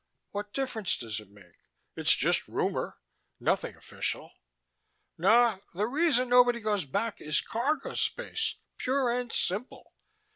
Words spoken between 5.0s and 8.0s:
No, the reason nobody goes back is cargo